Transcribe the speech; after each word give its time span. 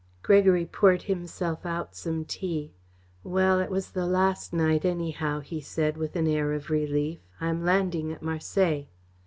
Gregory 0.23 0.65
poured 0.65 1.03
himself 1.03 1.63
out 1.63 1.95
some 1.95 2.25
tea. 2.25 2.73
"Well, 3.23 3.59
it 3.59 3.69
was 3.69 3.91
the 3.91 4.07
last 4.07 4.51
night, 4.51 4.83
anyhow," 4.83 5.41
he 5.41 5.61
said, 5.61 5.95
with 5.95 6.15
an 6.15 6.25
air 6.25 6.53
of 6.53 6.71
relief. 6.71 7.19
"I 7.39 7.49
am 7.49 7.63
landing 7.63 8.11
at 8.11 8.23
Marseilles." 8.23 8.87